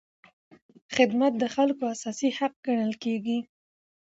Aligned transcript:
خدمت 0.95 1.33
د 1.37 1.43
خلکو 1.55 1.83
اساسي 1.93 2.29
حق 2.37 2.53
ګڼل 2.65 2.93
کېږي. 3.03 3.37